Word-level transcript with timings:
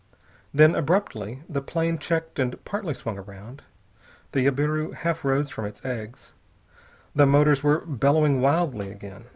Then, 0.51 0.73
abruptly, 0.73 1.43
the 1.47 1.61
plane 1.61 1.99
checked 1.99 2.39
and 2.39 2.57
partly 2.65 2.95
swung 2.95 3.19
around. 3.19 3.61
The 4.31 4.43
jabiru 4.47 4.95
half 4.95 5.23
rose 5.23 5.51
from 5.51 5.65
its 5.65 5.85
eggs. 5.85 6.31
The 7.13 7.27
motors 7.27 7.61
were 7.61 7.85
bellowing 7.85 8.41
wildly 8.41 8.89
again. 8.89 9.25